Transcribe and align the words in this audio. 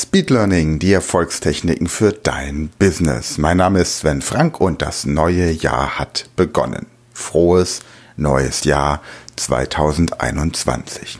Speed 0.00 0.30
Learning, 0.30 0.78
die 0.78 0.92
Erfolgstechniken 0.92 1.88
für 1.88 2.12
dein 2.12 2.70
Business. 2.78 3.36
Mein 3.36 3.56
Name 3.56 3.80
ist 3.80 3.98
Sven 3.98 4.22
Frank 4.22 4.60
und 4.60 4.80
das 4.80 5.06
neue 5.06 5.50
Jahr 5.50 5.98
hat 5.98 6.30
begonnen. 6.36 6.86
Frohes 7.12 7.80
neues 8.16 8.62
Jahr 8.62 9.02
2021. 9.34 11.18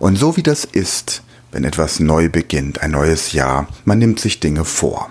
Und 0.00 0.16
so 0.16 0.36
wie 0.36 0.42
das 0.42 0.64
ist, 0.64 1.22
wenn 1.52 1.62
etwas 1.62 2.00
neu 2.00 2.28
beginnt, 2.28 2.82
ein 2.82 2.90
neues 2.90 3.30
Jahr, 3.30 3.68
man 3.84 4.00
nimmt 4.00 4.18
sich 4.18 4.40
Dinge 4.40 4.64
vor. 4.64 5.08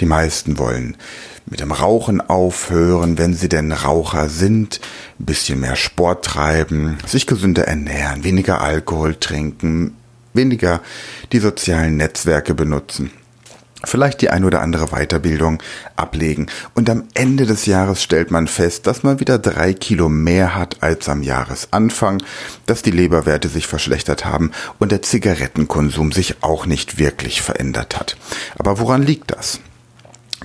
Die 0.00 0.06
meisten 0.06 0.58
wollen 0.58 0.96
mit 1.46 1.60
dem 1.60 1.70
Rauchen 1.70 2.20
aufhören, 2.20 3.18
wenn 3.18 3.34
sie 3.34 3.48
denn 3.48 3.70
Raucher 3.70 4.28
sind, 4.28 4.80
ein 5.20 5.26
bisschen 5.26 5.60
mehr 5.60 5.76
Sport 5.76 6.24
treiben, 6.24 6.98
sich 7.06 7.28
gesünder 7.28 7.68
ernähren, 7.68 8.24
weniger 8.24 8.60
Alkohol 8.60 9.14
trinken, 9.14 9.94
weniger 10.32 10.80
die 11.32 11.40
sozialen 11.40 11.96
Netzwerke 11.96 12.54
benutzen. 12.54 13.10
Vielleicht 13.82 14.20
die 14.20 14.28
ein 14.28 14.44
oder 14.44 14.60
andere 14.60 14.88
Weiterbildung 14.88 15.62
ablegen. 15.96 16.48
Und 16.74 16.90
am 16.90 17.04
Ende 17.14 17.46
des 17.46 17.64
Jahres 17.64 18.02
stellt 18.02 18.30
man 18.30 18.46
fest, 18.46 18.86
dass 18.86 19.02
man 19.02 19.20
wieder 19.20 19.38
drei 19.38 19.72
Kilo 19.72 20.10
mehr 20.10 20.54
hat 20.54 20.82
als 20.82 21.08
am 21.08 21.22
Jahresanfang, 21.22 22.22
dass 22.66 22.82
die 22.82 22.90
Leberwerte 22.90 23.48
sich 23.48 23.66
verschlechtert 23.66 24.26
haben 24.26 24.50
und 24.78 24.92
der 24.92 25.00
Zigarettenkonsum 25.00 26.12
sich 26.12 26.42
auch 26.42 26.66
nicht 26.66 26.98
wirklich 26.98 27.40
verändert 27.40 27.98
hat. 27.98 28.16
Aber 28.58 28.78
woran 28.78 29.02
liegt 29.02 29.30
das? 29.30 29.60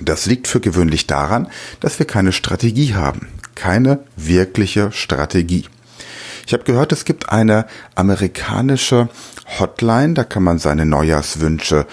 Das 0.00 0.26
liegt 0.26 0.46
für 0.48 0.60
gewöhnlich 0.60 1.06
daran, 1.06 1.48
dass 1.80 1.98
wir 1.98 2.06
keine 2.06 2.32
Strategie 2.32 2.94
haben. 2.94 3.28
Keine 3.54 4.00
wirkliche 4.16 4.92
Strategie. 4.92 5.66
Ich 6.46 6.52
habe 6.52 6.62
gehört, 6.62 6.92
es 6.92 7.04
gibt 7.04 7.30
eine 7.30 7.66
amerikanische 7.96 9.08
Hotline, 9.58 10.14
da 10.14 10.22
kann 10.22 10.44
man 10.44 10.58
seine 10.60 10.86
Neujahrswünsche 10.86 11.86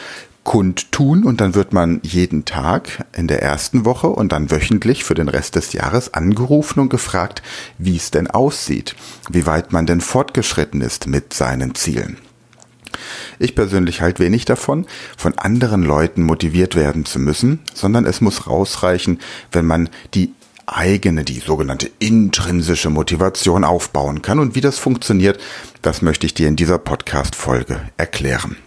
kundtun 0.43 1.23
und 1.23 1.41
dann 1.41 1.55
wird 1.55 1.73
man 1.73 1.99
jeden 2.03 2.45
Tag 2.45 3.05
in 3.13 3.27
der 3.27 3.41
ersten 3.41 3.83
Woche 3.83 4.07
und 4.07 4.31
dann 4.31 4.51
wöchentlich 4.51 5.03
für 5.03 5.15
den 5.15 5.27
Rest 5.27 5.55
des 5.55 5.73
Jahres 5.73 6.13
angerufen 6.13 6.81
und 6.81 6.89
gefragt, 6.89 7.41
wie 7.79 7.95
es 7.95 8.11
denn 8.11 8.29
aussieht, 8.29 8.95
wie 9.29 9.47
weit 9.47 9.73
man 9.73 9.87
denn 9.87 10.01
fortgeschritten 10.01 10.81
ist 10.81 11.07
mit 11.07 11.33
seinen 11.33 11.73
Zielen. 11.73 12.17
Ich 13.39 13.55
persönlich 13.55 14.01
halte 14.01 14.21
wenig 14.23 14.45
davon, 14.45 14.85
von 15.17 15.35
anderen 15.35 15.81
Leuten 15.81 16.21
motiviert 16.21 16.75
werden 16.75 17.05
zu 17.05 17.17
müssen, 17.17 17.59
sondern 17.73 18.05
es 18.05 18.21
muss 18.21 18.45
rausreichen, 18.45 19.19
wenn 19.51 19.65
man 19.65 19.89
die 20.13 20.33
eigene, 20.65 21.23
die 21.23 21.39
sogenannte 21.39 21.89
intrinsische 21.99 22.89
Motivation 22.89 23.63
aufbauen 23.63 24.21
kann. 24.21 24.39
Und 24.39 24.55
wie 24.55 24.61
das 24.61 24.79
funktioniert, 24.79 25.39
das 25.81 26.01
möchte 26.01 26.25
ich 26.25 26.33
dir 26.33 26.47
in 26.47 26.55
dieser 26.55 26.77
Podcast-Folge 26.77 27.81
erklären. 27.97 28.57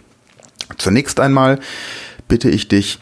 Zunächst 0.77 1.19
einmal 1.19 1.59
bitte 2.27 2.49
ich 2.49 2.67
dich, 2.67 2.99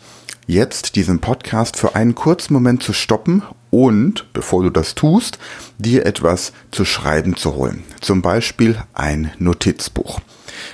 jetzt 0.48 0.96
diesen 0.96 1.20
Podcast 1.20 1.78
für 1.78 1.96
einen 1.96 2.16
kurzen 2.16 2.54
Moment 2.54 2.84
zu 2.84 2.94
stoppen 2.94 3.44
und, 3.72 4.32
bevor 4.34 4.64
du 4.64 4.70
das 4.70 4.96
tust, 4.96 5.40
dir 5.78 6.06
etwas 6.06 6.54
zu 6.72 6.86
schreiben 6.86 7.36
zu 7.36 7.56
holen. 7.56 7.84
Zum 8.02 8.22
Beispiel 8.22 8.78
ein 8.94 9.32
Notizbuch. 9.40 10.22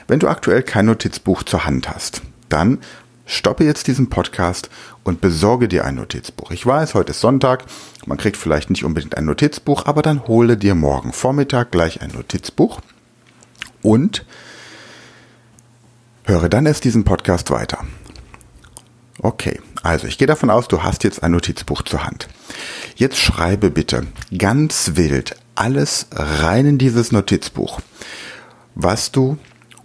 Wenn 0.07 0.19
du 0.19 0.27
aktuell 0.27 0.61
kein 0.63 0.85
Notizbuch 0.85 1.43
zur 1.43 1.65
Hand 1.65 1.89
hast, 1.89 2.21
dann 2.49 2.79
stoppe 3.31 3.63
jetzt 3.63 3.87
diesen 3.87 4.09
Podcast 4.09 4.69
und 5.03 5.21
besorge 5.21 5.67
dir 5.67 5.85
ein 5.85 5.95
Notizbuch. 5.95 6.51
Ich 6.51 6.65
weiß, 6.65 6.93
heute 6.93 7.11
ist 7.11 7.21
Sonntag, 7.21 7.65
man 8.05 8.17
kriegt 8.17 8.37
vielleicht 8.37 8.69
nicht 8.69 8.83
unbedingt 8.83 9.17
ein 9.17 9.25
Notizbuch, 9.25 9.85
aber 9.85 10.01
dann 10.01 10.27
hole 10.27 10.57
dir 10.57 10.75
morgen 10.75 11.13
Vormittag 11.13 11.71
gleich 11.71 12.01
ein 12.01 12.11
Notizbuch 12.11 12.81
und 13.81 14.25
höre 16.25 16.49
dann 16.49 16.65
erst 16.65 16.83
diesen 16.83 17.03
Podcast 17.03 17.51
weiter. 17.51 17.79
Okay, 19.19 19.59
also 19.83 20.07
ich 20.07 20.17
gehe 20.17 20.27
davon 20.27 20.49
aus, 20.49 20.67
du 20.67 20.83
hast 20.83 21.03
jetzt 21.03 21.23
ein 21.23 21.31
Notizbuch 21.31 21.83
zur 21.83 22.03
Hand. 22.03 22.27
Jetzt 22.95 23.17
schreibe 23.17 23.69
bitte 23.69 24.07
ganz 24.37 24.91
wild 24.95 25.35
alles 25.55 26.07
rein 26.11 26.65
in 26.65 26.77
dieses 26.77 27.11
Notizbuch, 27.11 27.81
was 28.75 29.11
du 29.11 29.37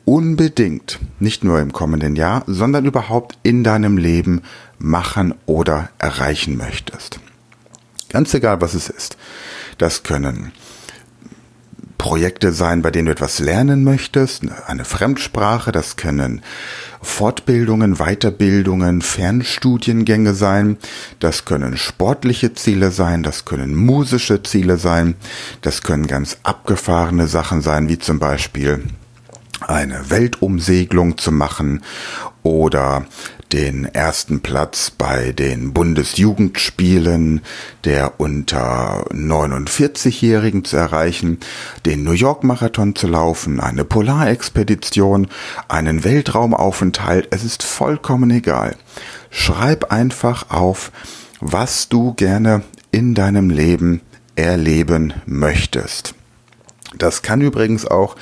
unbedingt, 0.06 0.98
nicht 1.20 1.44
nur 1.44 1.60
im 1.60 1.72
kommenden 1.72 2.16
Jahr, 2.16 2.44
sondern 2.46 2.86
überhaupt 2.86 3.36
in 3.42 3.62
deinem 3.62 3.98
Leben 3.98 4.40
machen 4.78 5.34
oder 5.44 5.90
erreichen 5.98 6.56
möchtest. 6.56 7.20
Ganz 8.08 8.32
egal, 8.32 8.62
was 8.62 8.72
es 8.72 8.88
ist. 8.88 9.18
Das 9.76 10.04
können 10.04 10.52
Projekte 11.98 12.52
sein, 12.52 12.82
bei 12.82 12.92
denen 12.92 13.06
du 13.06 13.12
etwas 13.12 13.40
lernen 13.40 13.82
möchtest, 13.82 14.44
eine 14.68 14.84
Fremdsprache, 14.84 15.72
das 15.72 15.96
können 15.96 16.42
Fortbildungen, 17.02 17.96
Weiterbildungen, 17.96 19.02
Fernstudiengänge 19.02 20.34
sein, 20.34 20.76
das 21.18 21.44
können 21.44 21.76
sportliche 21.76 22.54
Ziele 22.54 22.92
sein, 22.92 23.24
das 23.24 23.44
können 23.44 23.74
musische 23.74 24.42
Ziele 24.44 24.76
sein, 24.76 25.16
das 25.62 25.82
können 25.82 26.06
ganz 26.06 26.38
abgefahrene 26.44 27.26
Sachen 27.26 27.60
sein, 27.60 27.88
wie 27.88 27.98
zum 27.98 28.20
Beispiel 28.20 28.84
eine 29.60 30.10
Weltumsegelung 30.10 31.18
zu 31.18 31.32
machen 31.32 31.82
oder 32.42 33.06
den 33.52 33.84
ersten 33.84 34.40
Platz 34.40 34.90
bei 34.90 35.32
den 35.32 35.72
Bundesjugendspielen 35.72 37.42
der 37.84 38.20
unter 38.20 39.06
49-Jährigen 39.12 40.64
zu 40.64 40.76
erreichen, 40.76 41.38
den 41.84 42.02
New 42.02 42.12
York 42.12 42.42
Marathon 42.42 42.96
zu 42.96 43.06
laufen, 43.06 43.60
eine 43.60 43.84
Polarexpedition, 43.84 45.28
einen 45.68 46.02
Weltraumaufenthalt, 46.02 47.28
es 47.30 47.44
ist 47.44 47.62
vollkommen 47.62 48.30
egal. 48.30 48.76
Schreib 49.30 49.92
einfach 49.92 50.50
auf, 50.50 50.90
was 51.40 51.88
du 51.88 52.14
gerne 52.14 52.62
in 52.90 53.14
deinem 53.14 53.50
Leben 53.50 54.00
erleben 54.34 55.14
möchtest. 55.26 56.14
Das 56.98 57.22
kann 57.22 57.40
übrigens 57.40 57.86
auch 57.86 58.16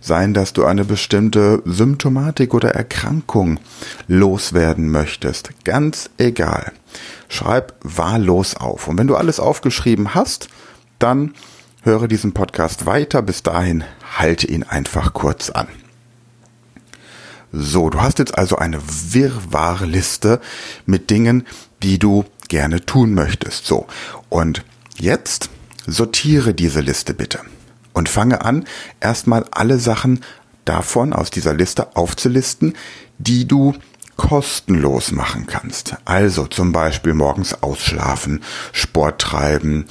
sein, 0.00 0.34
dass 0.34 0.52
du 0.52 0.64
eine 0.64 0.84
bestimmte 0.84 1.62
Symptomatik 1.64 2.54
oder 2.54 2.70
Erkrankung 2.70 3.58
loswerden 4.08 4.90
möchtest. 4.90 5.50
Ganz 5.64 6.10
egal. 6.18 6.72
Schreib 7.28 7.74
wahllos 7.82 8.56
auf. 8.56 8.88
Und 8.88 8.98
wenn 8.98 9.06
du 9.06 9.16
alles 9.16 9.40
aufgeschrieben 9.40 10.14
hast, 10.14 10.48
dann 10.98 11.34
höre 11.82 12.08
diesen 12.08 12.32
Podcast 12.32 12.86
weiter. 12.86 13.22
Bis 13.22 13.42
dahin 13.42 13.84
halte 14.16 14.46
ihn 14.46 14.62
einfach 14.62 15.12
kurz 15.12 15.50
an. 15.50 15.68
So, 17.52 17.90
du 17.90 18.00
hast 18.00 18.18
jetzt 18.18 18.36
also 18.36 18.56
eine 18.56 18.80
Wirrwarrliste 18.82 20.40
mit 20.84 21.10
Dingen, 21.10 21.46
die 21.82 21.98
du 21.98 22.24
gerne 22.48 22.84
tun 22.84 23.14
möchtest. 23.14 23.66
So, 23.66 23.86
und 24.28 24.64
jetzt 24.98 25.50
sortiere 25.86 26.54
diese 26.54 26.80
Liste 26.80 27.14
bitte 27.14 27.40
und 27.96 28.10
fange 28.10 28.44
an, 28.44 28.66
erstmal 29.00 29.46
alle 29.50 29.78
Sachen 29.78 30.20
davon 30.66 31.12
aus 31.12 31.30
dieser 31.30 31.54
Liste 31.54 31.96
aufzulisten, 31.96 32.74
die 33.18 33.48
du 33.48 33.74
kostenlos 34.16 35.12
machen 35.12 35.46
kannst. 35.46 35.96
Also 36.04 36.46
zum 36.46 36.72
Beispiel 36.72 37.14
morgens 37.14 37.62
ausschlafen, 37.62 38.42
Sport 38.72 39.20
treiben, 39.20 39.86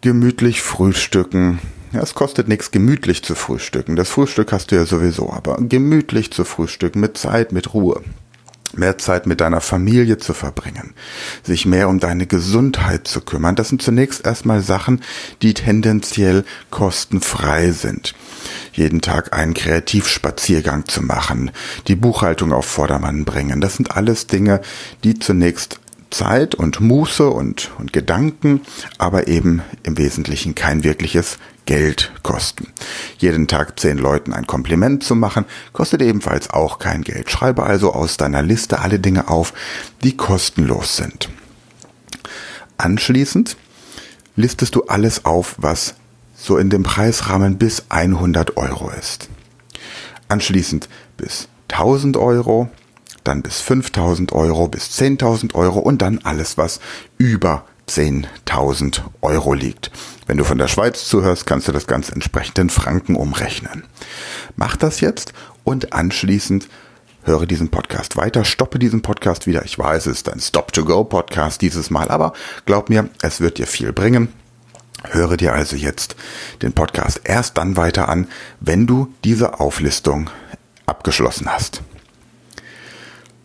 gemütlich 0.00 0.62
frühstücken. 0.62 1.60
Ja, 1.92 2.00
es 2.00 2.14
kostet 2.14 2.48
nichts, 2.48 2.72
gemütlich 2.72 3.22
zu 3.22 3.34
frühstücken. 3.36 3.94
Das 3.94 4.08
Frühstück 4.08 4.52
hast 4.52 4.70
du 4.72 4.76
ja 4.76 4.84
sowieso, 4.84 5.32
aber 5.32 5.58
gemütlich 5.60 6.32
zu 6.32 6.44
frühstücken, 6.44 7.00
mit 7.00 7.16
Zeit, 7.16 7.52
mit 7.52 7.72
Ruhe 7.72 8.02
mehr 8.76 8.98
Zeit 8.98 9.26
mit 9.26 9.40
deiner 9.40 9.60
Familie 9.60 10.18
zu 10.18 10.34
verbringen, 10.34 10.94
sich 11.42 11.66
mehr 11.66 11.88
um 11.88 12.00
deine 12.00 12.26
Gesundheit 12.26 13.06
zu 13.08 13.20
kümmern. 13.20 13.56
Das 13.56 13.68
sind 13.68 13.82
zunächst 13.82 14.24
erstmal 14.24 14.60
Sachen, 14.60 15.00
die 15.42 15.54
tendenziell 15.54 16.44
kostenfrei 16.70 17.70
sind. 17.72 18.14
Jeden 18.72 19.00
Tag 19.00 19.36
einen 19.36 19.54
Kreativspaziergang 19.54 20.86
zu 20.86 21.02
machen, 21.02 21.50
die 21.88 21.96
Buchhaltung 21.96 22.52
auf 22.52 22.66
Vordermann 22.66 23.24
bringen. 23.24 23.60
Das 23.60 23.76
sind 23.76 23.96
alles 23.96 24.26
Dinge, 24.26 24.60
die 25.04 25.18
zunächst 25.18 25.80
Zeit 26.10 26.54
und 26.54 26.80
Muße 26.80 27.28
und, 27.28 27.70
und 27.78 27.92
Gedanken, 27.92 28.62
aber 28.98 29.28
eben 29.28 29.62
im 29.82 29.96
Wesentlichen 29.96 30.54
kein 30.54 30.84
wirkliches 30.84 31.38
Geld 31.66 32.12
kosten. 32.22 32.68
Jeden 33.18 33.46
Tag 33.46 33.78
zehn 33.78 33.98
Leuten 33.98 34.32
ein 34.32 34.46
Kompliment 34.46 35.04
zu 35.04 35.14
machen, 35.14 35.44
kostet 35.72 36.02
ebenfalls 36.02 36.50
auch 36.50 36.78
kein 36.78 37.02
Geld. 37.02 37.30
Schreibe 37.30 37.62
also 37.62 37.92
aus 37.92 38.16
deiner 38.16 38.42
Liste 38.42 38.80
alle 38.80 38.98
Dinge 38.98 39.28
auf, 39.28 39.52
die 40.02 40.16
kostenlos 40.16 40.96
sind. 40.96 41.28
Anschließend 42.78 43.56
listest 44.36 44.74
du 44.74 44.84
alles 44.84 45.24
auf, 45.24 45.54
was 45.58 45.94
so 46.34 46.56
in 46.56 46.70
dem 46.70 46.82
Preisrahmen 46.82 47.58
bis 47.58 47.84
100 47.90 48.56
Euro 48.56 48.90
ist. 48.90 49.28
Anschließend 50.28 50.88
bis 51.16 51.48
1000 51.68 52.16
Euro, 52.16 52.70
dann 53.24 53.42
bis 53.42 53.60
5000 53.60 54.32
Euro, 54.32 54.68
bis 54.68 54.98
10.000 54.98 55.54
Euro 55.54 55.80
und 55.80 56.02
dann 56.02 56.18
alles, 56.24 56.56
was 56.56 56.80
über 57.18 57.64
10.000 57.90 59.02
Euro 59.20 59.52
liegt. 59.52 59.90
Wenn 60.26 60.36
du 60.36 60.44
von 60.44 60.58
der 60.58 60.68
Schweiz 60.68 61.06
zuhörst, 61.06 61.46
kannst 61.46 61.66
du 61.66 61.72
das 61.72 61.88
Ganze 61.88 62.12
entsprechend 62.12 62.58
in 62.58 62.70
Franken 62.70 63.16
umrechnen. 63.16 63.84
Mach 64.56 64.76
das 64.76 65.00
jetzt 65.00 65.32
und 65.64 65.92
anschließend 65.92 66.68
höre 67.24 67.46
diesen 67.46 67.68
Podcast 67.68 68.16
weiter, 68.16 68.44
stoppe 68.44 68.78
diesen 68.78 69.02
Podcast 69.02 69.46
wieder. 69.46 69.64
Ich 69.64 69.78
weiß, 69.78 70.06
es 70.06 70.18
ist 70.18 70.28
ein 70.32 70.40
Stop-to-Go-Podcast 70.40 71.60
dieses 71.60 71.90
Mal, 71.90 72.08
aber 72.08 72.32
glaub 72.64 72.88
mir, 72.88 73.10
es 73.22 73.40
wird 73.40 73.58
dir 73.58 73.66
viel 73.66 73.92
bringen. 73.92 74.28
Höre 75.02 75.36
dir 75.36 75.52
also 75.52 75.76
jetzt 75.76 76.14
den 76.62 76.72
Podcast 76.72 77.22
erst 77.24 77.58
dann 77.58 77.76
weiter 77.76 78.08
an, 78.08 78.28
wenn 78.60 78.86
du 78.86 79.12
diese 79.24 79.58
Auflistung 79.58 80.30
abgeschlossen 80.86 81.48
hast. 81.48 81.82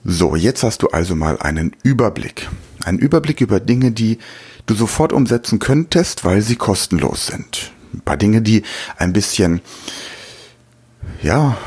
So, 0.03 0.35
jetzt 0.35 0.63
hast 0.63 0.83
du 0.83 0.89
also 0.89 1.15
mal 1.15 1.39
einen 1.39 1.75
Überblick. 1.81 2.47
Einen 2.85 2.99
Überblick 2.99 3.41
über 3.41 3.59
Dinge, 3.59 3.91
die 3.91 4.19
du 4.67 4.75
sofort 4.75 5.11
umsetzen 5.11 5.57
könntest, 5.57 6.23
weil 6.23 6.41
sie 6.41 6.55
kostenlos 6.55 7.27
sind. 7.27 7.71
Ein 7.93 8.01
paar 8.01 8.17
Dinge, 8.17 8.41
die 8.43 8.61
ein 8.97 9.11
bisschen, 9.11 9.61
ja, 11.23 11.57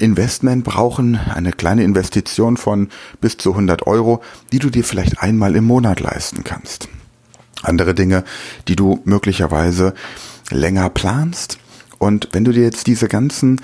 Investment 0.00 0.64
brauchen, 0.64 1.14
eine 1.16 1.52
kleine 1.52 1.84
Investition 1.84 2.56
von 2.56 2.88
bis 3.20 3.36
zu 3.36 3.52
100 3.52 3.86
Euro, 3.86 4.22
die 4.52 4.58
du 4.58 4.68
dir 4.68 4.82
vielleicht 4.82 5.22
einmal 5.22 5.54
im 5.54 5.64
Monat 5.64 6.00
leisten 6.00 6.42
kannst. 6.42 6.88
Andere 7.62 7.94
Dinge, 7.94 8.24
die 8.66 8.74
du 8.74 9.00
möglicherweise 9.04 9.94
länger 10.50 10.90
planst. 10.90 11.58
Und 11.98 12.28
wenn 12.32 12.44
du 12.44 12.50
dir 12.52 12.64
jetzt 12.64 12.88
diese 12.88 13.06
ganzen 13.06 13.60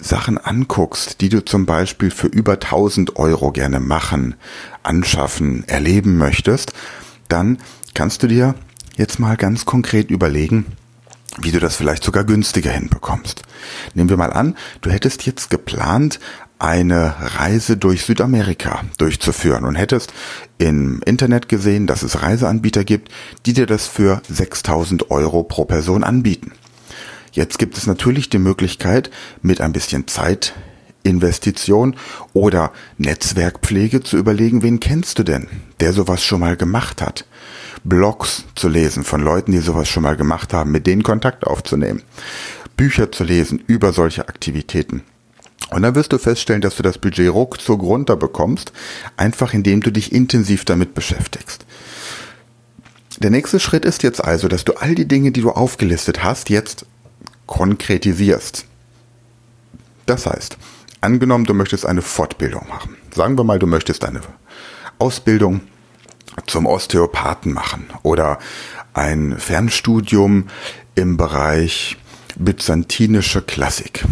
Sachen 0.00 0.38
anguckst, 0.38 1.20
die 1.20 1.28
du 1.28 1.44
zum 1.44 1.66
Beispiel 1.66 2.10
für 2.10 2.28
über 2.28 2.54
1000 2.54 3.16
Euro 3.16 3.52
gerne 3.52 3.80
machen, 3.80 4.36
anschaffen, 4.82 5.64
erleben 5.66 6.16
möchtest, 6.16 6.72
dann 7.28 7.58
kannst 7.94 8.22
du 8.22 8.28
dir 8.28 8.54
jetzt 8.96 9.18
mal 9.18 9.36
ganz 9.36 9.64
konkret 9.64 10.10
überlegen, 10.10 10.66
wie 11.40 11.50
du 11.50 11.60
das 11.60 11.76
vielleicht 11.76 12.04
sogar 12.04 12.24
günstiger 12.24 12.70
hinbekommst. 12.70 13.42
Nehmen 13.94 14.08
wir 14.08 14.16
mal 14.16 14.32
an, 14.32 14.56
du 14.80 14.90
hättest 14.90 15.26
jetzt 15.26 15.50
geplant, 15.50 16.20
eine 16.58 17.14
Reise 17.20 17.76
durch 17.76 18.04
Südamerika 18.04 18.82
durchzuführen 18.98 19.64
und 19.64 19.76
hättest 19.76 20.12
im 20.58 21.00
Internet 21.04 21.48
gesehen, 21.48 21.86
dass 21.86 22.02
es 22.02 22.22
Reiseanbieter 22.22 22.82
gibt, 22.82 23.12
die 23.46 23.52
dir 23.52 23.66
das 23.66 23.86
für 23.86 24.22
6000 24.28 25.10
Euro 25.10 25.44
pro 25.44 25.64
Person 25.64 26.02
anbieten. 26.02 26.52
Jetzt 27.32 27.58
gibt 27.58 27.76
es 27.76 27.86
natürlich 27.86 28.30
die 28.30 28.38
Möglichkeit, 28.38 29.10
mit 29.42 29.60
ein 29.60 29.72
bisschen 29.72 30.06
Zeitinvestition 30.06 31.96
oder 32.32 32.72
Netzwerkpflege 32.96 34.02
zu 34.02 34.16
überlegen, 34.16 34.62
wen 34.62 34.80
kennst 34.80 35.18
du 35.18 35.22
denn, 35.22 35.48
der 35.80 35.92
sowas 35.92 36.22
schon 36.24 36.40
mal 36.40 36.56
gemacht 36.56 37.02
hat. 37.02 37.24
Blogs 37.84 38.44
zu 38.54 38.68
lesen 38.68 39.04
von 39.04 39.20
Leuten, 39.20 39.52
die 39.52 39.58
sowas 39.58 39.88
schon 39.88 40.02
mal 40.02 40.16
gemacht 40.16 40.52
haben, 40.52 40.72
mit 40.72 40.86
denen 40.86 41.02
Kontakt 41.02 41.46
aufzunehmen. 41.46 42.02
Bücher 42.76 43.10
zu 43.12 43.24
lesen 43.24 43.62
über 43.66 43.92
solche 43.92 44.28
Aktivitäten. 44.28 45.02
Und 45.70 45.82
dann 45.82 45.94
wirst 45.94 46.12
du 46.12 46.18
feststellen, 46.18 46.62
dass 46.62 46.76
du 46.76 46.82
das 46.82 46.98
Budget 46.98 47.30
ruckzuck 47.30 47.82
runter 47.82 48.16
bekommst, 48.16 48.72
einfach 49.16 49.52
indem 49.52 49.80
du 49.80 49.90
dich 49.90 50.12
intensiv 50.12 50.64
damit 50.64 50.94
beschäftigst. 50.94 51.66
Der 53.18 53.30
nächste 53.30 53.58
Schritt 53.58 53.84
ist 53.84 54.02
jetzt 54.02 54.22
also, 54.22 54.48
dass 54.48 54.64
du 54.64 54.74
all 54.74 54.94
die 54.94 55.08
Dinge, 55.08 55.32
die 55.32 55.40
du 55.40 55.50
aufgelistet 55.50 56.22
hast, 56.22 56.50
jetzt 56.50 56.86
konkretisierst. 57.48 58.66
Das 60.06 60.26
heißt, 60.26 60.56
angenommen, 61.00 61.44
du 61.44 61.54
möchtest 61.54 61.84
eine 61.84 62.02
Fortbildung 62.02 62.68
machen. 62.68 62.96
Sagen 63.12 63.36
wir 63.36 63.42
mal, 63.42 63.58
du 63.58 63.66
möchtest 63.66 64.04
eine 64.04 64.20
Ausbildung 65.00 65.62
zum 66.46 66.66
Osteopathen 66.66 67.52
machen 67.52 67.88
oder 68.04 68.38
ein 68.94 69.36
Fernstudium 69.38 70.46
im 70.94 71.16
Bereich 71.16 71.96
byzantinische 72.36 73.42
Klassik. 73.42 74.04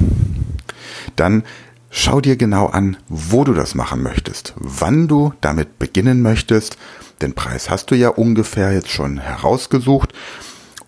Dann 1.14 1.44
schau 1.90 2.20
dir 2.20 2.36
genau 2.36 2.66
an, 2.66 2.96
wo 3.08 3.44
du 3.44 3.52
das 3.52 3.74
machen 3.74 4.02
möchtest, 4.02 4.54
wann 4.56 5.08
du 5.08 5.32
damit 5.40 5.78
beginnen 5.78 6.22
möchtest. 6.22 6.76
Den 7.22 7.34
Preis 7.34 7.70
hast 7.70 7.90
du 7.90 7.94
ja 7.94 8.08
ungefähr 8.08 8.72
jetzt 8.72 8.90
schon 8.90 9.18
herausgesucht 9.18 10.12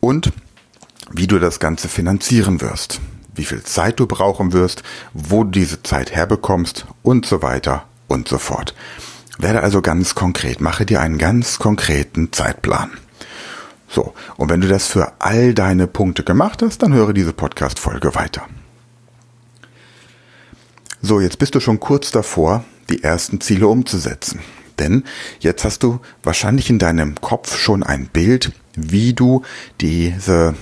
und 0.00 0.32
wie 1.12 1.26
du 1.26 1.38
das 1.38 1.60
Ganze 1.60 1.88
finanzieren 1.88 2.60
wirst, 2.60 3.00
wie 3.34 3.44
viel 3.44 3.62
Zeit 3.62 4.00
du 4.00 4.06
brauchen 4.06 4.52
wirst, 4.52 4.82
wo 5.12 5.44
du 5.44 5.50
diese 5.50 5.82
Zeit 5.82 6.12
herbekommst 6.12 6.86
und 7.02 7.26
so 7.26 7.42
weiter 7.42 7.84
und 8.08 8.28
so 8.28 8.38
fort. 8.38 8.74
Werde 9.38 9.62
also 9.62 9.82
ganz 9.82 10.14
konkret, 10.14 10.60
mache 10.60 10.84
dir 10.84 11.00
einen 11.00 11.18
ganz 11.18 11.58
konkreten 11.58 12.32
Zeitplan. 12.32 12.90
So, 13.88 14.12
und 14.36 14.50
wenn 14.50 14.60
du 14.60 14.68
das 14.68 14.86
für 14.86 15.12
all 15.20 15.54
deine 15.54 15.86
Punkte 15.86 16.22
gemacht 16.22 16.60
hast, 16.62 16.82
dann 16.82 16.92
höre 16.92 17.12
diese 17.12 17.32
Podcast-Folge 17.32 18.14
weiter. 18.14 18.46
So, 21.00 21.20
jetzt 21.20 21.38
bist 21.38 21.54
du 21.54 21.60
schon 21.60 21.80
kurz 21.80 22.10
davor, 22.10 22.64
die 22.90 23.02
ersten 23.02 23.40
Ziele 23.40 23.68
umzusetzen. 23.68 24.40
Denn 24.78 25.04
jetzt 25.40 25.64
hast 25.64 25.82
du 25.82 26.00
wahrscheinlich 26.22 26.70
in 26.70 26.78
deinem 26.78 27.20
Kopf 27.20 27.56
schon 27.56 27.82
ein 27.82 28.06
Bild, 28.06 28.52
wie 28.74 29.12
du 29.12 29.42
diese 29.80 30.54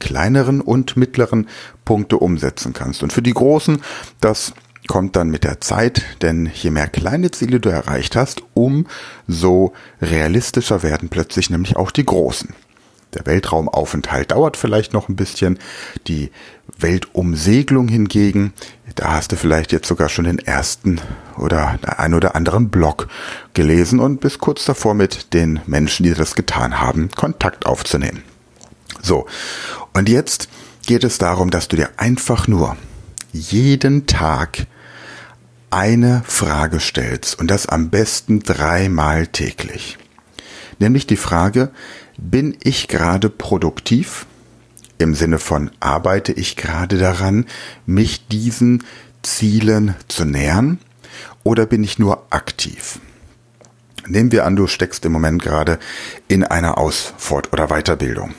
kleineren 0.00 0.60
und 0.60 0.96
mittleren 0.96 1.48
Punkte 1.84 2.16
umsetzen 2.16 2.72
kannst. 2.72 3.02
Und 3.02 3.12
für 3.12 3.22
die 3.22 3.34
großen, 3.34 3.80
das 4.20 4.52
kommt 4.88 5.14
dann 5.14 5.30
mit 5.30 5.44
der 5.44 5.60
Zeit, 5.60 6.02
denn 6.22 6.50
je 6.52 6.70
mehr 6.70 6.88
kleine 6.88 7.30
Ziele 7.30 7.60
du 7.60 7.68
erreicht 7.68 8.16
hast, 8.16 8.42
umso 8.54 9.72
realistischer 10.02 10.82
werden 10.82 11.08
plötzlich 11.08 11.50
nämlich 11.50 11.76
auch 11.76 11.92
die 11.92 12.04
großen. 12.04 12.54
Der 13.14 13.26
Weltraumaufenthalt 13.26 14.30
dauert 14.30 14.56
vielleicht 14.56 14.92
noch 14.92 15.08
ein 15.08 15.16
bisschen. 15.16 15.58
Die 16.06 16.30
Weltumsegelung 16.78 17.88
hingegen, 17.88 18.52
da 18.94 19.12
hast 19.12 19.32
du 19.32 19.36
vielleicht 19.36 19.72
jetzt 19.72 19.88
sogar 19.88 20.08
schon 20.08 20.26
den 20.26 20.38
ersten 20.38 21.00
oder 21.36 21.78
ein 21.98 22.14
oder 22.14 22.36
anderen 22.36 22.70
Blog 22.70 23.08
gelesen 23.52 23.98
und 23.98 24.20
bist 24.20 24.38
kurz 24.38 24.64
davor 24.64 24.94
mit 24.94 25.34
den 25.34 25.60
Menschen, 25.66 26.04
die 26.04 26.14
das 26.14 26.34
getan 26.34 26.80
haben, 26.80 27.10
Kontakt 27.16 27.66
aufzunehmen. 27.66 28.22
So, 29.02 29.26
und 29.92 30.08
jetzt 30.08 30.48
geht 30.86 31.04
es 31.04 31.18
darum, 31.18 31.50
dass 31.50 31.68
du 31.68 31.76
dir 31.76 31.90
einfach 31.96 32.48
nur 32.48 32.76
jeden 33.32 34.06
Tag 34.06 34.66
eine 35.70 36.22
Frage 36.26 36.80
stellst 36.80 37.38
und 37.38 37.48
das 37.48 37.66
am 37.66 37.90
besten 37.90 38.40
dreimal 38.40 39.26
täglich. 39.26 39.98
Nämlich 40.78 41.06
die 41.06 41.16
Frage, 41.16 41.70
bin 42.16 42.56
ich 42.62 42.88
gerade 42.88 43.30
produktiv? 43.30 44.26
Im 44.98 45.14
Sinne 45.14 45.38
von, 45.38 45.70
arbeite 45.80 46.32
ich 46.32 46.56
gerade 46.56 46.98
daran, 46.98 47.46
mich 47.86 48.26
diesen 48.28 48.84
Zielen 49.22 49.94
zu 50.08 50.24
nähern? 50.24 50.78
Oder 51.42 51.66
bin 51.66 51.84
ich 51.84 51.98
nur 51.98 52.26
aktiv? 52.30 52.98
Nehmen 54.06 54.32
wir 54.32 54.44
an, 54.44 54.56
du 54.56 54.66
steckst 54.66 55.04
im 55.04 55.12
Moment 55.12 55.42
gerade 55.42 55.78
in 56.28 56.44
einer 56.44 56.78
Aus-, 56.78 57.14
Fort- 57.16 57.52
oder 57.52 57.68
Weiterbildung. 57.68 58.34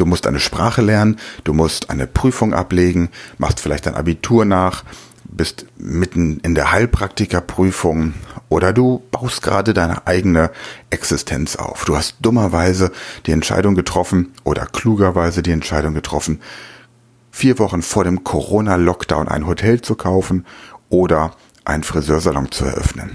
Du 0.00 0.06
musst 0.06 0.26
eine 0.26 0.40
Sprache 0.40 0.80
lernen, 0.80 1.18
du 1.44 1.52
musst 1.52 1.90
eine 1.90 2.06
Prüfung 2.06 2.54
ablegen, 2.54 3.10
machst 3.36 3.60
vielleicht 3.60 3.86
ein 3.86 3.94
Abitur 3.94 4.46
nach, 4.46 4.82
bist 5.24 5.66
mitten 5.76 6.40
in 6.40 6.54
der 6.54 6.72
Heilpraktikerprüfung 6.72 8.14
oder 8.48 8.72
du 8.72 9.02
baust 9.10 9.42
gerade 9.42 9.74
deine 9.74 10.06
eigene 10.06 10.52
Existenz 10.88 11.56
auf. 11.56 11.84
Du 11.84 11.98
hast 11.98 12.16
dummerweise 12.22 12.92
die 13.26 13.32
Entscheidung 13.32 13.74
getroffen 13.74 14.32
oder 14.42 14.64
klugerweise 14.64 15.42
die 15.42 15.52
Entscheidung 15.52 15.92
getroffen, 15.92 16.40
vier 17.30 17.58
Wochen 17.58 17.82
vor 17.82 18.04
dem 18.04 18.24
Corona-Lockdown 18.24 19.28
ein 19.28 19.46
Hotel 19.46 19.82
zu 19.82 19.96
kaufen 19.96 20.46
oder 20.88 21.36
einen 21.66 21.82
Friseursalon 21.82 22.50
zu 22.50 22.64
eröffnen. 22.64 23.10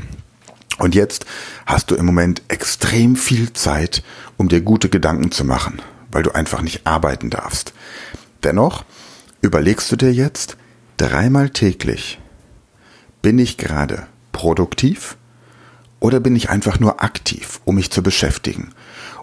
Und 0.77 0.93
jetzt 0.93 1.25
hast 1.65 1.89
du 1.89 1.95
im 1.95 2.05
Moment 2.05 2.43
extrem 2.47 3.15
viel 3.15 3.53
Zeit, 3.53 4.03
um 4.37 4.49
dir 4.49 4.61
gute 4.61 4.89
Gedanken 4.89 5.31
zu 5.31 5.45
machen 5.45 5.81
weil 6.15 6.23
du 6.23 6.33
einfach 6.33 6.61
nicht 6.61 6.87
arbeiten 6.87 7.29
darfst. 7.29 7.73
Dennoch 8.41 8.85
überlegst 9.41 9.91
du 9.91 9.97
dir 9.97 10.13
jetzt 10.13 10.55
dreimal 10.95 11.49
täglich, 11.49 12.19
bin 13.21 13.37
ich 13.37 13.57
gerade 13.57 14.07
produktiv 14.31 15.17
oder 15.99 16.21
bin 16.21 16.33
ich 16.37 16.49
einfach 16.49 16.79
nur 16.79 17.03
aktiv, 17.03 17.59
um 17.65 17.75
mich 17.75 17.91
zu 17.91 18.01
beschäftigen? 18.01 18.73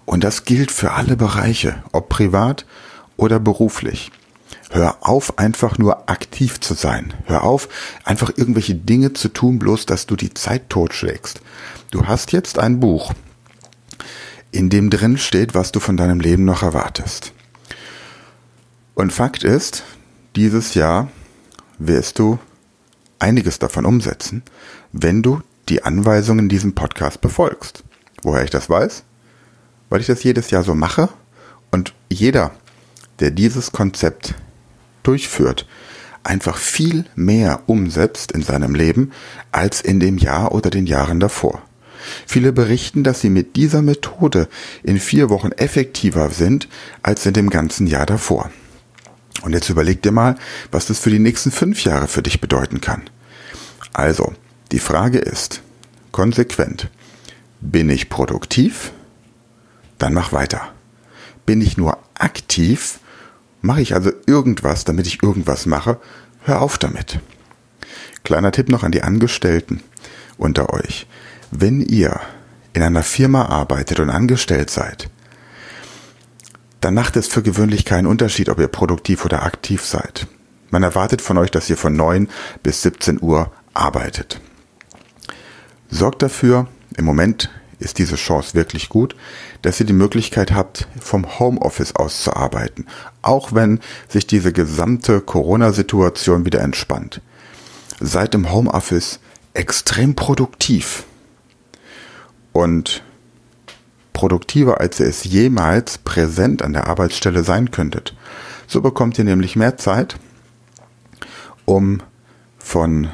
Und 0.04 0.22
das 0.22 0.44
gilt 0.44 0.70
für 0.70 0.92
alle 0.92 1.16
Bereiche, 1.16 1.82
ob 1.92 2.10
privat 2.10 2.66
oder 3.16 3.40
beruflich. 3.40 4.12
Hör 4.68 4.96
auf, 5.00 5.38
einfach 5.38 5.78
nur 5.78 6.10
aktiv 6.10 6.60
zu 6.60 6.74
sein. 6.74 7.14
Hör 7.24 7.44
auf, 7.44 7.70
einfach 8.04 8.32
irgendwelche 8.36 8.74
Dinge 8.74 9.14
zu 9.14 9.28
tun, 9.28 9.58
bloß 9.58 9.86
dass 9.86 10.04
du 10.04 10.14
die 10.14 10.34
Zeit 10.34 10.68
totschlägst. 10.68 11.40
Du 11.90 12.06
hast 12.06 12.32
jetzt 12.32 12.58
ein 12.58 12.80
Buch, 12.80 13.14
in 14.52 14.68
dem 14.68 14.90
drin 14.90 15.18
steht, 15.18 15.54
was 15.54 15.72
du 15.72 15.80
von 15.80 15.96
deinem 15.96 16.20
Leben 16.20 16.44
noch 16.44 16.62
erwartest. 16.62 17.32
Und 18.94 19.12
Fakt 19.12 19.42
ist, 19.42 19.82
dieses 20.36 20.74
Jahr 20.74 21.08
wirst 21.78 22.18
du 22.18 22.38
einiges 23.18 23.58
davon 23.58 23.86
umsetzen, 23.86 24.42
wenn 24.92 25.22
du 25.22 25.40
die 25.68 25.82
Anweisungen 25.82 26.40
in 26.40 26.48
diesem 26.48 26.74
Podcast 26.74 27.20
befolgst. 27.20 27.82
Woher 28.22 28.44
ich 28.44 28.50
das 28.50 28.68
weiß? 28.68 29.04
Weil 29.88 30.00
ich 30.00 30.06
das 30.06 30.22
jedes 30.22 30.50
Jahr 30.50 30.62
so 30.62 30.74
mache 30.74 31.08
und 31.70 31.94
jeder, 32.10 32.52
der 33.20 33.30
dieses 33.30 33.72
Konzept 33.72 34.34
durchführt, 35.02 35.66
einfach 36.24 36.56
viel 36.56 37.04
mehr 37.14 37.62
umsetzt 37.66 38.32
in 38.32 38.42
seinem 38.42 38.74
Leben 38.74 39.12
als 39.50 39.80
in 39.80 39.98
dem 39.98 40.18
Jahr 40.18 40.52
oder 40.52 40.70
den 40.70 40.86
Jahren 40.86 41.20
davor. 41.20 41.62
Viele 42.26 42.52
berichten, 42.52 43.04
dass 43.04 43.20
sie 43.20 43.30
mit 43.30 43.56
dieser 43.56 43.82
Methode 43.82 44.48
in 44.82 44.98
vier 44.98 45.30
Wochen 45.30 45.52
effektiver 45.52 46.30
sind 46.30 46.68
als 47.02 47.26
in 47.26 47.34
dem 47.34 47.50
ganzen 47.50 47.86
Jahr 47.86 48.06
davor. 48.06 48.50
Und 49.42 49.52
jetzt 49.52 49.70
überleg 49.70 50.02
dir 50.02 50.12
mal, 50.12 50.36
was 50.70 50.86
das 50.86 51.00
für 51.00 51.10
die 51.10 51.18
nächsten 51.18 51.50
fünf 51.50 51.84
Jahre 51.84 52.06
für 52.06 52.22
dich 52.22 52.40
bedeuten 52.40 52.80
kann. 52.80 53.02
Also, 53.92 54.32
die 54.70 54.78
Frage 54.78 55.18
ist, 55.18 55.62
konsequent, 56.12 56.88
bin 57.60 57.90
ich 57.90 58.08
produktiv? 58.08 58.92
Dann 59.98 60.14
mach 60.14 60.32
weiter. 60.32 60.72
Bin 61.46 61.60
ich 61.60 61.76
nur 61.76 61.98
aktiv? 62.14 63.00
Mache 63.60 63.82
ich 63.82 63.94
also 63.94 64.10
irgendwas, 64.26 64.84
damit 64.84 65.06
ich 65.06 65.22
irgendwas 65.22 65.66
mache? 65.66 66.00
Hör 66.44 66.62
auf 66.62 66.78
damit. 66.78 67.20
Kleiner 68.24 68.52
Tipp 68.52 68.68
noch 68.68 68.82
an 68.82 68.92
die 68.92 69.02
Angestellten 69.02 69.82
unter 70.38 70.72
euch. 70.72 71.06
Wenn 71.54 71.82
ihr 71.82 72.18
in 72.72 72.82
einer 72.82 73.02
Firma 73.02 73.44
arbeitet 73.44 74.00
und 74.00 74.08
angestellt 74.08 74.70
seid, 74.70 75.10
dann 76.80 76.94
macht 76.94 77.14
es 77.16 77.28
für 77.28 77.42
gewöhnlich 77.42 77.84
keinen 77.84 78.06
Unterschied, 78.06 78.48
ob 78.48 78.58
ihr 78.58 78.68
produktiv 78.68 79.26
oder 79.26 79.42
aktiv 79.42 79.84
seid. 79.84 80.26
Man 80.70 80.82
erwartet 80.82 81.20
von 81.20 81.36
euch, 81.36 81.50
dass 81.50 81.68
ihr 81.68 81.76
von 81.76 81.94
9 81.94 82.30
bis 82.62 82.80
17 82.80 83.20
Uhr 83.20 83.52
arbeitet. 83.74 84.40
Sorgt 85.90 86.22
dafür, 86.22 86.68
im 86.96 87.04
Moment 87.04 87.50
ist 87.78 87.98
diese 87.98 88.16
Chance 88.16 88.54
wirklich 88.54 88.88
gut, 88.88 89.14
dass 89.60 89.78
ihr 89.78 89.84
die 89.84 89.92
Möglichkeit 89.92 90.52
habt, 90.52 90.88
vom 91.02 91.38
Homeoffice 91.38 91.94
aus 91.94 92.22
zu 92.22 92.34
arbeiten, 92.34 92.86
auch 93.20 93.52
wenn 93.52 93.80
sich 94.08 94.26
diese 94.26 94.54
gesamte 94.54 95.20
Corona-Situation 95.20 96.46
wieder 96.46 96.62
entspannt. 96.62 97.20
Seid 98.00 98.34
im 98.34 98.50
Homeoffice 98.50 99.20
extrem 99.52 100.14
produktiv 100.16 101.04
und 102.52 103.02
produktiver, 104.12 104.80
als 104.80 105.00
ihr 105.00 105.06
es 105.06 105.24
jemals 105.24 105.98
präsent 105.98 106.62
an 106.62 106.72
der 106.72 106.86
Arbeitsstelle 106.86 107.42
sein 107.42 107.70
könntet. 107.70 108.14
So 108.66 108.80
bekommt 108.80 109.18
ihr 109.18 109.24
nämlich 109.24 109.56
mehr 109.56 109.76
Zeit, 109.78 110.16
um 111.64 112.00
von 112.58 113.08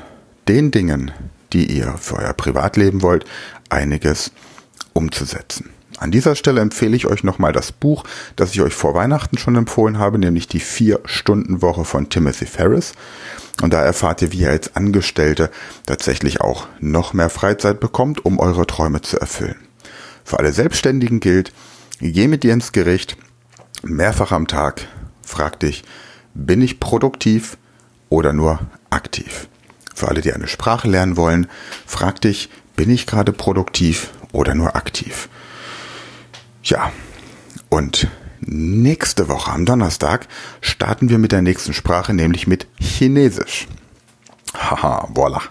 den 0.49 0.71
Dingen, 0.71 1.11
die 1.52 1.66
ihr 1.66 1.95
für 1.99 2.16
euer 2.16 2.33
Privatleben 2.33 3.02
wollt, 3.02 3.25
einiges 3.68 4.33
umzusetzen. 4.92 5.71
An 5.99 6.11
dieser 6.12 6.37
Stelle 6.37 6.61
empfehle 6.61 6.97
ich 6.97 7.07
euch 7.07 7.25
nochmal 7.25 7.52
das 7.52 7.73
Buch, 7.73 8.04
das 8.37 8.52
ich 8.52 8.61
euch 8.61 8.75
vor 8.75 8.95
Weihnachten 8.95 9.37
schon 9.37 9.57
empfohlen 9.57 9.99
habe, 9.99 10.18
nämlich 10.18 10.47
die 10.47 10.61
Vier-Stunden-Woche 10.61 11.85
von 11.85 12.09
Timothy 12.09 12.47
Ferris. 12.47 12.92
Und 13.61 13.73
da 13.73 13.83
erfahrt 13.83 14.23
ihr, 14.23 14.33
wie 14.33 14.43
ihr 14.43 14.50
als 14.50 14.77
Angestellte 14.77 15.50
tatsächlich 15.85 16.41
auch 16.41 16.69
noch 16.81 17.12
mehr 17.12 17.31
Freizeit 17.31 17.81
bekommt, 17.81 18.25
um 18.25 18.38
eure 18.38 18.67
Träume 18.67 19.00
zu 19.00 19.19
erfüllen. 19.19 19.57
Für 20.25 20.38
alle 20.38 20.53
Selbstständigen 20.53 21.21
gilt, 21.21 21.53
geh 22.00 22.29
mit 22.29 22.45
dir 22.45 22.53
ins 22.53 22.73
Gericht, 22.73 23.17
mehrfach 23.83 24.31
am 24.31 24.47
Tag, 24.47 24.87
frag 25.23 25.59
dich, 25.61 25.85
bin 26.35 26.62
ich 26.62 26.81
produktiv 26.81 27.59
oder 28.09 28.33
nur 28.33 28.61
aktiv? 28.91 29.49
Für 29.95 30.09
alle, 30.09 30.21
die 30.21 30.33
eine 30.33 30.47
Sprache 30.47 30.88
lernen 30.88 31.17
wollen, 31.17 31.49
frag 31.85 32.21
dich, 32.21 32.50
bin 32.77 32.91
ich 32.91 33.07
gerade 33.07 33.33
produktiv 33.33 34.11
oder 34.31 34.55
nur 34.55 34.77
aktiv? 34.77 35.29
Ja, 36.62 36.93
und 37.69 38.07
nächste 38.49 39.28
Woche 39.28 39.52
am 39.52 39.64
Donnerstag 39.64 40.26
starten 40.61 41.09
wir 41.09 41.19
mit 41.19 41.33
der 41.33 41.43
nächsten 41.43 41.75
Sprache, 41.75 42.14
nämlich 42.14 42.47
mit 42.47 42.67
Chinesisch. 42.81 43.67
Haha, 44.55 45.09
voila. 45.12 45.43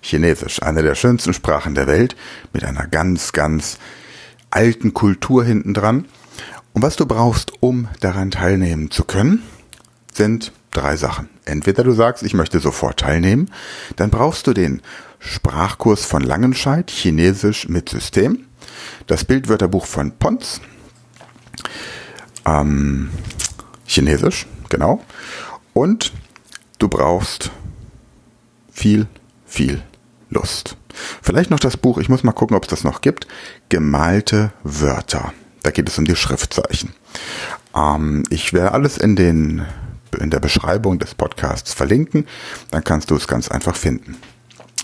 Chinesisch, 0.00 0.62
eine 0.62 0.82
der 0.82 0.94
schönsten 0.94 1.34
Sprachen 1.34 1.74
der 1.74 1.86
Welt, 1.86 2.16
mit 2.52 2.64
einer 2.64 2.86
ganz, 2.86 3.32
ganz 3.32 3.78
alten 4.50 4.94
Kultur 4.94 5.44
hinten 5.44 5.74
dran. 5.74 6.06
Und 6.72 6.82
was 6.82 6.96
du 6.96 7.06
brauchst, 7.06 7.52
um 7.60 7.88
daran 8.00 8.30
teilnehmen 8.30 8.90
zu 8.90 9.04
können, 9.04 9.42
sind 10.12 10.52
drei 10.72 10.96
Sachen. 10.96 11.28
Entweder 11.44 11.84
du 11.84 11.92
sagst, 11.92 12.22
ich 12.22 12.34
möchte 12.34 12.60
sofort 12.60 13.00
teilnehmen, 13.00 13.50
dann 13.96 14.10
brauchst 14.10 14.46
du 14.46 14.52
den 14.52 14.82
Sprachkurs 15.18 16.04
von 16.04 16.22
Langenscheid, 16.22 16.90
Chinesisch 16.90 17.68
mit 17.68 17.88
System, 17.88 18.46
das 19.06 19.24
Bildwörterbuch 19.24 19.86
von 19.86 20.12
Pons, 20.12 20.60
ähm, 22.46 23.10
Chinesisch, 23.86 24.46
genau, 24.68 25.02
und 25.74 26.12
du 26.78 26.88
brauchst 26.88 27.50
viel, 28.72 29.06
viel 29.46 29.82
Lust. 30.30 30.76
Vielleicht 31.22 31.50
noch 31.50 31.60
das 31.60 31.76
Buch, 31.76 31.98
ich 31.98 32.08
muss 32.08 32.24
mal 32.24 32.32
gucken, 32.32 32.56
ob 32.56 32.64
es 32.64 32.70
das 32.70 32.84
noch 32.84 33.00
gibt, 33.00 33.26
Gemalte 33.68 34.52
Wörter. 34.62 35.32
Da 35.62 35.70
geht 35.70 35.88
es 35.88 35.98
um 35.98 36.04
die 36.04 36.16
Schriftzeichen. 36.16 36.94
Ähm, 37.74 38.22
ich 38.30 38.52
werde 38.52 38.72
alles 38.72 38.98
in, 38.98 39.16
den, 39.16 39.66
in 40.18 40.30
der 40.30 40.40
Beschreibung 40.40 40.98
des 40.98 41.14
Podcasts 41.14 41.74
verlinken, 41.74 42.26
dann 42.70 42.84
kannst 42.84 43.10
du 43.10 43.16
es 43.16 43.28
ganz 43.28 43.50
einfach 43.50 43.76
finden. 43.76 44.16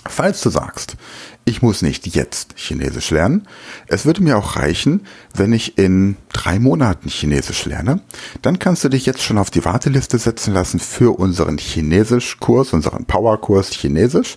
Falls 0.08 0.40
du 0.40 0.50
sagst, 0.50 0.96
ich 1.44 1.62
muss 1.62 1.82
nicht 1.82 2.06
jetzt 2.14 2.54
Chinesisch 2.56 3.10
lernen, 3.10 3.46
es 3.86 4.04
würde 4.04 4.22
mir 4.22 4.36
auch 4.36 4.56
reichen, 4.56 5.06
wenn 5.34 5.52
ich 5.52 5.78
in 5.78 6.16
drei 6.32 6.58
Monaten 6.58 7.08
Chinesisch 7.08 7.66
lerne, 7.66 8.00
dann 8.42 8.58
kannst 8.58 8.82
du 8.82 8.88
dich 8.88 9.06
jetzt 9.06 9.22
schon 9.22 9.38
auf 9.38 9.50
die 9.50 9.64
Warteliste 9.64 10.18
setzen 10.18 10.54
lassen 10.54 10.80
für 10.80 11.18
unseren 11.18 11.58
Chinesisch-Kurs, 11.58 12.72
unseren 12.72 13.04
Power-Kurs 13.04 13.70
Chinesisch. 13.70 14.36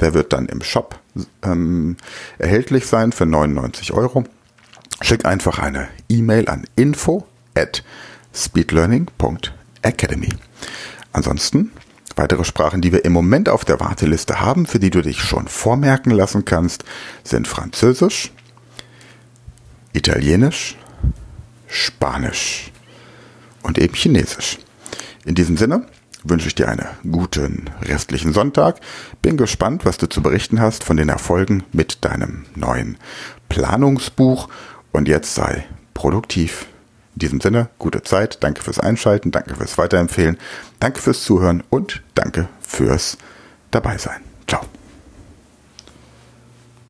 Der 0.00 0.14
wird 0.14 0.32
dann 0.32 0.46
im 0.46 0.62
Shop 0.62 0.98
ähm, 1.42 1.96
erhältlich 2.38 2.86
sein 2.86 3.12
für 3.12 3.26
99 3.26 3.92
Euro. 3.92 4.24
Schick 5.02 5.24
einfach 5.24 5.58
eine 5.58 5.88
E-Mail 6.08 6.48
an 6.48 6.66
info 6.76 7.26
at 7.54 7.82
speedlearning.academy. 8.34 10.28
Ansonsten 11.12 11.72
weitere 12.20 12.44
Sprachen, 12.44 12.82
die 12.82 12.92
wir 12.92 13.04
im 13.04 13.12
Moment 13.12 13.48
auf 13.48 13.64
der 13.64 13.80
Warteliste 13.80 14.40
haben, 14.40 14.66
für 14.66 14.78
die 14.78 14.90
du 14.90 15.00
dich 15.02 15.20
schon 15.20 15.48
vormerken 15.48 16.12
lassen 16.12 16.44
kannst, 16.44 16.84
sind 17.24 17.48
Französisch, 17.48 18.30
Italienisch, 19.92 20.76
Spanisch 21.66 22.70
und 23.62 23.78
eben 23.78 23.94
Chinesisch. 23.94 24.58
In 25.24 25.34
diesem 25.34 25.56
Sinne, 25.56 25.86
wünsche 26.22 26.48
ich 26.48 26.54
dir 26.54 26.68
einen 26.68 26.86
guten 27.10 27.70
restlichen 27.82 28.32
Sonntag. 28.32 28.80
Bin 29.22 29.36
gespannt, 29.36 29.84
was 29.84 29.96
du 29.96 30.06
zu 30.06 30.22
berichten 30.22 30.60
hast 30.60 30.84
von 30.84 30.98
den 30.98 31.08
Erfolgen 31.08 31.64
mit 31.72 32.04
deinem 32.04 32.44
neuen 32.54 32.98
Planungsbuch. 33.48 34.48
Und 34.92 35.08
jetzt 35.08 35.34
sei 35.34 35.64
produktiv. 35.94 36.66
In 37.14 37.18
diesem 37.20 37.40
Sinne, 37.40 37.68
gute 37.78 38.02
Zeit. 38.02 38.42
Danke 38.42 38.62
fürs 38.62 38.78
Einschalten. 38.78 39.30
Danke 39.30 39.56
fürs 39.56 39.78
Weiterempfehlen. 39.78 40.38
Danke 40.78 41.00
fürs 41.00 41.22
Zuhören 41.24 41.62
und 41.70 42.02
danke 42.14 42.48
fürs 42.60 43.18
Dabeisein. 43.70 44.20
Ciao. 44.46 44.64